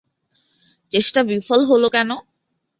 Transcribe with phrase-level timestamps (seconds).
[0.91, 2.09] চেষ্টা বিফল হল কেন?